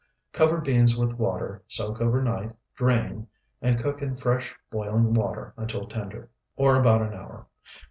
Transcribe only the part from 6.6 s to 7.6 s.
about an hour.